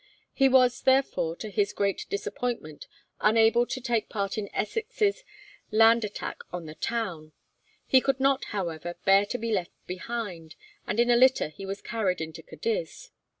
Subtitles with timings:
[0.33, 2.87] He was, therefore, to his great disappointment,
[3.19, 5.23] unable to take part in Essex's
[5.69, 7.33] land attack on the town.
[7.85, 10.55] He could not, however, bear to be left behind,
[10.87, 13.11] and in a litter he was carried into Cadiz.